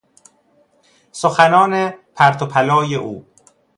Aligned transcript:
سخنان 1.11 1.93
پرت 2.15 2.41
و 2.41 2.45
پلای 2.45 2.95
او 2.95 3.25